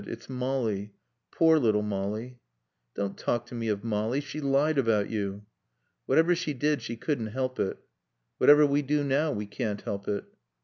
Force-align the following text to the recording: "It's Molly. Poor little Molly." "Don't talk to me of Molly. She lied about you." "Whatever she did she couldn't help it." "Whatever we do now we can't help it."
"It's 0.07 0.27
Molly. 0.27 0.95
Poor 1.29 1.59
little 1.59 1.83
Molly." 1.83 2.39
"Don't 2.95 3.15
talk 3.15 3.45
to 3.45 3.53
me 3.53 3.67
of 3.67 3.83
Molly. 3.83 4.19
She 4.19 4.41
lied 4.41 4.79
about 4.79 5.11
you." 5.11 5.45
"Whatever 6.07 6.33
she 6.33 6.55
did 6.55 6.81
she 6.81 6.95
couldn't 6.95 7.27
help 7.27 7.59
it." 7.59 7.77
"Whatever 8.39 8.65
we 8.65 8.81
do 8.81 9.03
now 9.03 9.31
we 9.31 9.45
can't 9.45 9.81
help 9.81 10.07
it." 10.07 10.23